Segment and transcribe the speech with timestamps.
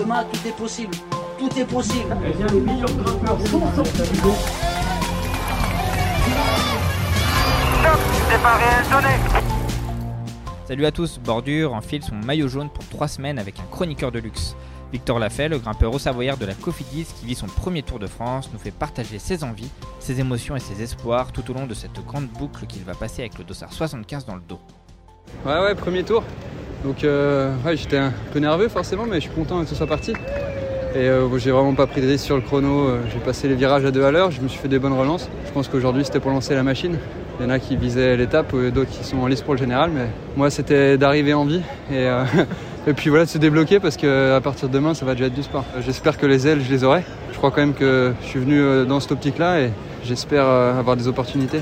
[0.00, 0.94] Demain, tout est possible.
[1.38, 2.16] Tout est possible.
[10.66, 14.20] Salut à tous, Bordure enfile son maillot jaune pour 3 semaines avec un chroniqueur de
[14.20, 14.56] luxe.
[14.90, 18.06] Victor Lafay, le grimpeur au Savoyard de la Cofidis qui vit son premier Tour de
[18.06, 21.74] France, nous fait partager ses envies, ses émotions et ses espoirs tout au long de
[21.74, 24.60] cette grande boucle qu'il va passer avec le dossard 75 dans le dos.
[25.44, 26.24] Ouais, ouais, premier tour.
[26.84, 29.86] Donc, euh, ouais, j'étais un peu nerveux forcément, mais je suis content que ce soit
[29.86, 30.12] parti.
[30.94, 32.88] Et euh, j'ai vraiment pas pris de risque sur le chrono.
[32.88, 34.92] euh, J'ai passé les virages à deux à l'heure, je me suis fait des bonnes
[34.92, 35.28] relances.
[35.46, 36.96] Je pense qu'aujourd'hui c'était pour lancer la machine.
[37.38, 39.60] Il y en a qui visaient l'étape, euh, d'autres qui sont en lice pour le
[39.60, 40.06] général, mais
[40.36, 41.62] moi c'était d'arriver en vie.
[41.92, 42.08] Et,
[42.88, 45.34] et puis voilà, de se débloquer parce qu'à partir de demain ça va déjà être
[45.34, 45.64] du sport.
[45.80, 47.04] J'espère que les ailes je les aurai.
[47.30, 49.70] Je crois quand même que je suis venu dans cette optique là et
[50.04, 51.60] j'espère avoir des opportunités.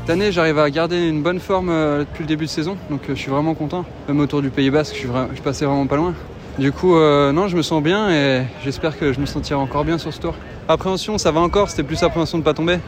[0.00, 3.02] Cette année, j'arrive à garder une bonne forme euh, depuis le début de saison, donc
[3.02, 3.84] euh, je suis vraiment content.
[4.08, 6.14] Même autour du Pays Basque, je suis, vra- je vraiment pas loin.
[6.58, 9.84] Du coup, euh, non, je me sens bien et j'espère que je me sentirai encore
[9.84, 10.34] bien sur ce tour.
[10.68, 12.78] Appréhension, ça va encore, c'était plus appréhension de pas tomber.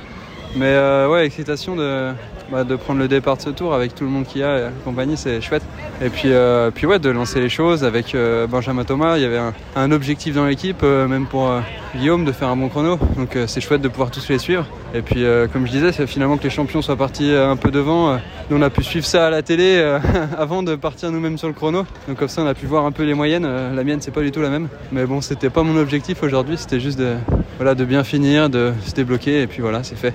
[0.54, 2.12] Mais euh, ouais, excitation de,
[2.50, 4.58] bah, de prendre le départ de ce tour avec tout le monde qu'il y a
[4.58, 5.62] et compagnie, c'est chouette.
[6.02, 9.16] Et puis, euh, puis ouais, de lancer les choses avec euh, Benjamin Thomas.
[9.16, 11.60] Il y avait un, un objectif dans l'équipe, euh, même pour euh,
[11.96, 12.98] Guillaume, de faire un bon chrono.
[13.16, 14.66] Donc euh, c'est chouette de pouvoir tous les suivre.
[14.94, 18.18] Et puis, comme je disais, c'est finalement que les champions soient partis un peu devant.
[18.50, 19.82] Nous, on a pu suivre ça à la télé
[20.38, 21.86] avant de partir nous-mêmes sur le chrono.
[22.06, 23.48] Donc comme ça, on a pu voir un peu les moyennes.
[23.74, 24.68] La mienne, c'est pas du tout la même.
[24.92, 26.58] Mais bon, c'était pas mon objectif aujourd'hui.
[26.58, 27.14] C'était juste de,
[27.56, 29.40] voilà, de bien finir, de se débloquer.
[29.40, 30.12] Et puis voilà, c'est fait.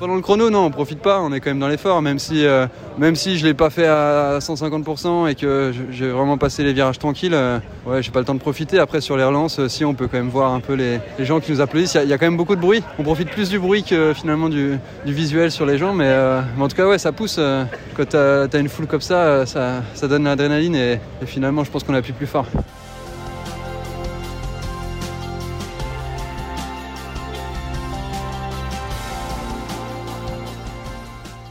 [0.00, 2.46] Pendant le chrono, non, on profite pas, on est quand même dans l'effort, même si,
[2.46, 2.66] euh,
[2.96, 6.98] même si je l'ai pas fait à 150% et que j'ai vraiment passé les virages
[6.98, 8.78] tranquilles, euh, ouais, j'ai pas le temps de profiter.
[8.78, 11.24] Après, sur les relances, euh, si on peut quand même voir un peu les, les
[11.26, 12.82] gens qui nous applaudissent, il y a- quand même beaucoup de bruit.
[12.98, 16.40] On profite plus du bruit que finalement du, du visuel sur les gens, mais, euh,
[16.58, 17.36] en tout cas, ouais, ça pousse.
[17.38, 21.62] euh, quand t'as as une foule comme ça, ça, ça donne l'adrénaline et, et finalement,
[21.62, 22.46] je pense qu'on appuie plus fort.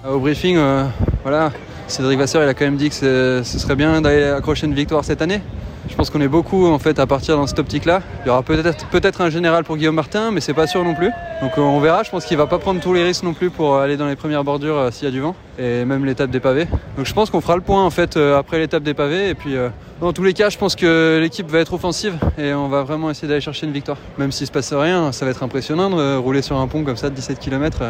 [0.09, 0.85] Au briefing, euh,
[1.21, 1.51] voilà,
[1.87, 5.05] Cédric Vasseur, il a quand même dit que ce serait bien d'aller accrocher une victoire
[5.05, 5.39] cette année.
[5.87, 8.01] Je pense qu'on est beaucoup en fait à partir dans cette optique-là.
[8.25, 11.11] Il y aura peut-être un général pour Guillaume Martin, mais c'est pas sûr non plus.
[11.41, 12.01] Donc euh, on verra.
[12.01, 14.15] Je pense qu'il va pas prendre tous les risques non plus pour aller dans les
[14.15, 16.65] premières bordures euh, s'il y a du vent et même l'étape des pavés.
[16.97, 19.35] Donc je pense qu'on fera le point en fait euh, après l'étape des pavés et
[19.35, 22.69] puis euh, dans tous les cas, je pense que l'équipe va être offensive et on
[22.69, 23.97] va vraiment essayer d'aller chercher une victoire.
[24.17, 26.83] Même s'il se passe rien, ça va être impressionnant de euh, rouler sur un pont
[26.83, 27.83] comme ça de 17 km.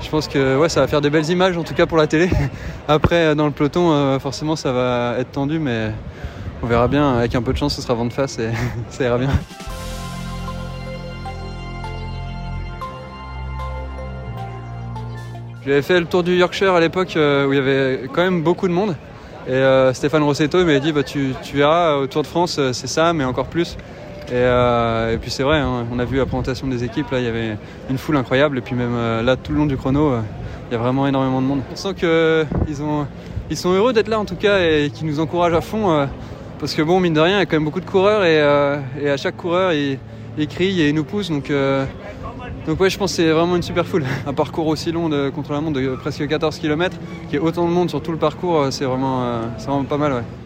[0.00, 2.06] Je pense que ouais, ça va faire des belles images, en tout cas pour la
[2.06, 2.28] télé.
[2.88, 5.90] Après, euh, dans le peloton, euh, forcément, ça va être tendu, mais
[6.62, 7.16] on verra bien.
[7.16, 8.50] Avec un peu de chance, ce sera vent de face et
[8.90, 9.30] ça ira bien.
[15.64, 18.42] J'avais fait le tour du Yorkshire à l'époque euh, où il y avait quand même
[18.42, 18.94] beaucoup de monde.
[19.48, 23.12] Et Stéphane Rossetto m'avait dit bah, tu, tu verras au Tour de France, c'est ça,
[23.12, 23.76] mais encore plus.
[24.28, 27.20] Et, euh, et puis c'est vrai, hein, on a vu la présentation des équipes, là
[27.20, 27.56] il y avait
[27.88, 28.58] une foule incroyable.
[28.58, 30.20] Et puis même euh, là, tout le long du chrono, euh,
[30.68, 31.60] il y a vraiment énormément de monde.
[31.72, 33.06] On sent qu'ils ont,
[33.50, 36.08] ils sont heureux d'être là en tout cas et qu'ils nous encouragent à fond.
[36.58, 38.40] parce que bon, mine de rien, il y a quand même beaucoup de coureurs et,
[38.40, 39.98] à chaque coureur, ils,
[40.36, 41.30] ils crient et ils nous poussent.
[41.30, 44.04] Donc, ouais, je pense que c'est vraiment une super foule.
[44.26, 46.96] Un parcours aussi long contre la montre de presque 14 km,
[47.30, 50.12] qui est autant de monde sur tout le parcours, c'est vraiment, vraiment pas mal.
[50.14, 50.45] Ouais.